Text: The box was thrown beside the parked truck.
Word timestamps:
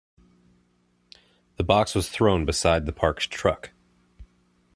The 1.57 1.63
box 1.63 1.93
was 1.93 2.09
thrown 2.09 2.43
beside 2.43 2.87
the 2.87 2.91
parked 2.91 3.29
truck. 3.29 3.69